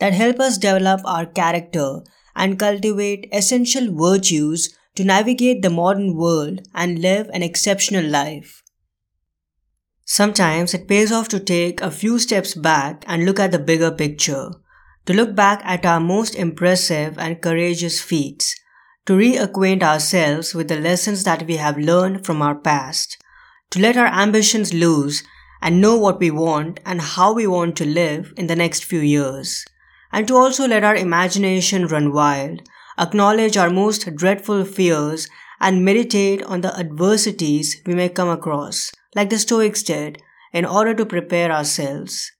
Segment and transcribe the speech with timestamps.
[0.00, 2.00] that help us develop our character
[2.34, 8.62] and cultivate essential virtues to navigate the modern world and live an exceptional life.
[10.04, 13.92] Sometimes it pays off to take a few steps back and look at the bigger
[13.92, 14.50] picture,
[15.06, 18.56] to look back at our most impressive and courageous feats,
[19.06, 23.22] to reacquaint ourselves with the lessons that we have learned from our past,
[23.70, 25.22] to let our ambitions loose
[25.62, 29.00] and know what we want and how we want to live in the next few
[29.00, 29.64] years
[30.12, 32.62] and to also let our imagination run wild,
[32.98, 35.28] acknowledge our most dreadful fears,
[35.60, 40.20] and meditate on the adversities we may come across, like the Stoics did,
[40.52, 42.32] in order to prepare ourselves.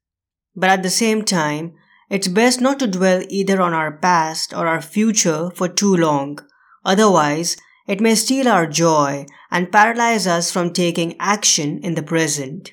[0.57, 1.75] But at the same time,
[2.09, 6.41] it's best not to dwell either on our past or our future for too long.
[6.85, 7.57] Otherwise,
[7.87, 12.73] it may steal our joy and paralyze us from taking action in the present.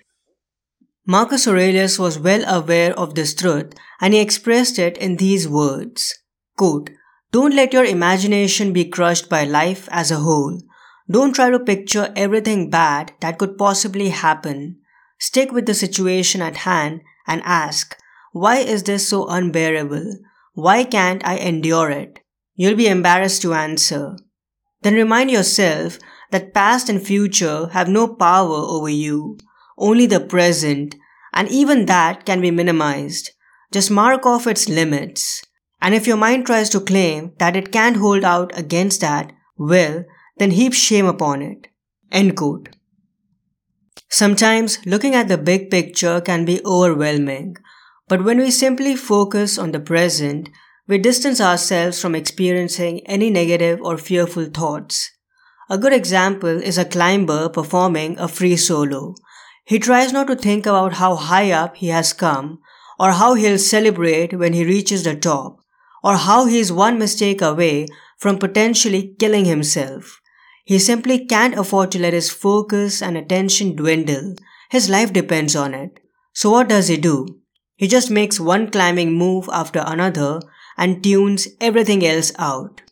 [1.10, 6.14] Marcus Aurelius was well aware of this truth and he expressed it in these words
[6.58, 6.90] quote,
[7.32, 10.62] Don't let your imagination be crushed by life as a whole.
[11.10, 14.80] Don't try to picture everything bad that could possibly happen.
[15.18, 17.98] Stick with the situation at hand and ask,
[18.34, 20.20] Why is this so unbearable?
[20.56, 22.20] Why can't I endure it?
[22.56, 24.18] You'll be embarrassed to answer.
[24.82, 26.00] Then remind yourself
[26.32, 29.38] that past and future have no power over you
[29.78, 30.96] only the present,
[31.34, 33.32] and even that can be minimized.
[33.72, 35.44] Just mark off its limits.
[35.82, 40.06] And if your mind tries to claim that it can't hold out against that, well,
[40.38, 41.68] then heap shame upon it.
[42.12, 42.70] End quote.
[44.10, 47.58] Sometimes looking at the big picture can be overwhelming,
[48.08, 50.50] but when we simply focus on the present,
[50.88, 55.12] we distance ourselves from experiencing any negative or fearful thoughts.
[55.70, 59.16] A good example is a climber performing a free solo.
[59.68, 62.60] He tries not to think about how high up he has come,
[62.98, 65.60] or how he'll celebrate when he reaches the top,
[66.02, 70.22] or how he is one mistake away from potentially killing himself.
[70.64, 74.36] He simply can't afford to let his focus and attention dwindle.
[74.70, 76.00] His life depends on it.
[76.34, 77.28] So what does he do?
[77.76, 80.40] He just makes one climbing move after another
[80.78, 82.84] and tunes everything else out.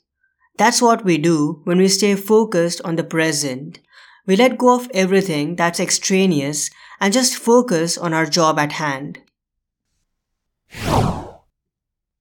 [0.57, 3.79] That's what we do when we stay focused on the present.
[4.27, 9.19] We let go of everything that's extraneous and just focus on our job at hand.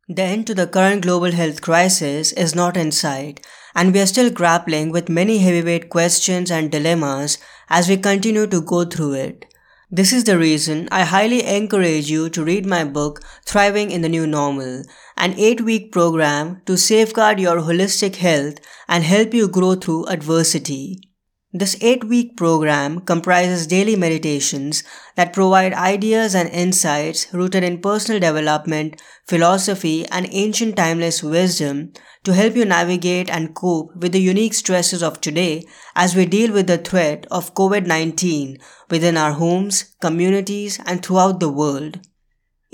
[0.06, 3.40] The end to the current global health crisis is not in sight,
[3.74, 7.38] and we are still grappling with many heavyweight questions and dilemmas
[7.70, 9.46] as we continue to go through it.
[9.90, 14.10] This is the reason I highly encourage you to read my book, Thriving in the
[14.10, 14.82] New Normal,
[15.16, 21.13] an 8 week program to safeguard your holistic health and help you grow through adversity.
[21.56, 24.82] This eight week program comprises daily meditations
[25.14, 31.92] that provide ideas and insights rooted in personal development, philosophy, and ancient timeless wisdom
[32.24, 36.52] to help you navigate and cope with the unique stresses of today as we deal
[36.52, 38.58] with the threat of COVID 19
[38.90, 42.00] within our homes, communities, and throughout the world.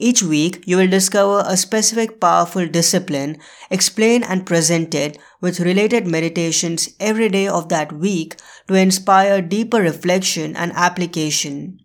[0.03, 3.37] Each week, you will discover a specific powerful discipline,
[3.71, 8.37] explained and presented with related meditations every day of that week
[8.71, 11.77] to inspire deeper reflection and application.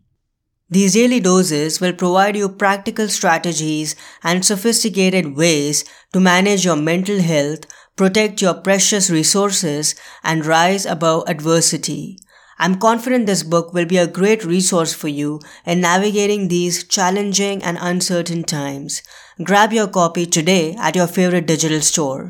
[0.70, 7.20] These daily doses will provide you practical strategies and sophisticated ways to manage your mental
[7.22, 7.62] health,
[7.96, 12.20] protect your precious resources, and rise above adversity.
[12.60, 17.64] I'm confident this book will be a great resource for you in navigating these challenging
[17.64, 19.02] and uncertain times.
[19.44, 22.30] Grab your copy today at your favorite digital store.